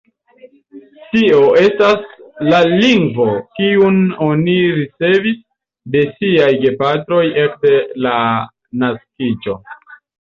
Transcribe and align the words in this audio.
Tio 1.09 1.41
estas 1.63 2.15
la 2.45 2.61
lingvo, 2.69 3.27
kiun 3.59 3.99
oni 4.27 4.55
ricevis 4.77 5.35
de 5.97 6.03
siaj 6.15 6.47
gepatroj 6.63 7.21
ekde 7.43 7.75
la 8.07 8.15
naskiĝo. 8.85 9.55